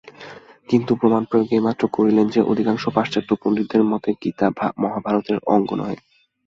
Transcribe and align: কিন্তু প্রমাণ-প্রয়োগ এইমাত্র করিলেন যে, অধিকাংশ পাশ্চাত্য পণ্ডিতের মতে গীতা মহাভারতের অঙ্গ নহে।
কিন্তু 0.69 0.91
প্রমাণ-প্রয়োগ 0.95 1.47
এইমাত্র 1.51 1.83
করিলেন 1.91 2.27
যে, 2.27 2.39
অধিকাংশ 2.43 2.83
পাশ্চাত্য 2.89 3.29
পণ্ডিতের 3.41 3.83
মতে 3.83 4.09
গীতা 4.21 4.47
মহাভারতের 4.77 5.37
অঙ্গ 5.47 5.69
নহে। 5.73 5.97